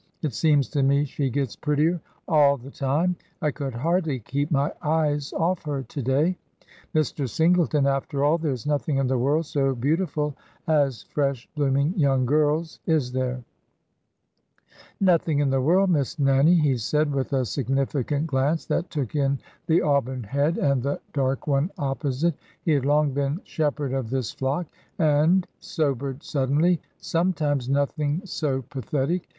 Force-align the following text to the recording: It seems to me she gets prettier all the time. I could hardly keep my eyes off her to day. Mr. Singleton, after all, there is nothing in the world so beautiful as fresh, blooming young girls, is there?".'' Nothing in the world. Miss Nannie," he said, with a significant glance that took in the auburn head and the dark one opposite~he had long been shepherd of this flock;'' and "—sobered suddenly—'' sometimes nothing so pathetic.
It 0.23 0.33
seems 0.33 0.67
to 0.69 0.81
me 0.81 1.05
she 1.05 1.29
gets 1.29 1.55
prettier 1.55 2.01
all 2.27 2.57
the 2.57 2.71
time. 2.71 3.15
I 3.39 3.51
could 3.51 3.75
hardly 3.75 4.17
keep 4.17 4.49
my 4.49 4.71
eyes 4.81 5.31
off 5.33 5.61
her 5.65 5.83
to 5.83 6.01
day. 6.01 6.37
Mr. 6.95 7.29
Singleton, 7.29 7.85
after 7.85 8.23
all, 8.23 8.39
there 8.39 8.49
is 8.51 8.65
nothing 8.65 8.97
in 8.97 9.05
the 9.05 9.19
world 9.19 9.45
so 9.45 9.75
beautiful 9.75 10.35
as 10.65 11.03
fresh, 11.03 11.47
blooming 11.55 11.93
young 11.99 12.25
girls, 12.25 12.79
is 12.87 13.11
there?".'' 13.11 13.43
Nothing 14.99 15.37
in 15.37 15.51
the 15.51 15.61
world. 15.61 15.91
Miss 15.91 16.17
Nannie," 16.17 16.55
he 16.55 16.77
said, 16.77 17.13
with 17.13 17.31
a 17.31 17.45
significant 17.45 18.25
glance 18.25 18.65
that 18.65 18.89
took 18.89 19.13
in 19.15 19.37
the 19.67 19.83
auburn 19.83 20.23
head 20.23 20.57
and 20.57 20.81
the 20.81 20.99
dark 21.13 21.45
one 21.45 21.69
opposite~he 21.77 22.71
had 22.71 22.85
long 22.87 23.11
been 23.13 23.39
shepherd 23.43 23.93
of 23.93 24.09
this 24.09 24.31
flock;'' 24.31 24.65
and 24.97 25.45
"—sobered 25.59 26.23
suddenly—'' 26.23 26.79
sometimes 26.97 27.69
nothing 27.69 28.21
so 28.25 28.63
pathetic. 28.63 29.29